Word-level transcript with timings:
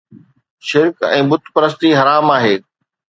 شرڪ 0.69 0.95
۽ 1.11 1.19
بت 1.33 1.43
پرستي 1.59 1.89
حرام 1.99 2.25
آهي 2.39 2.55